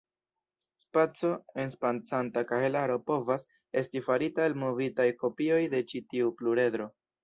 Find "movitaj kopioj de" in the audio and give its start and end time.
4.67-5.89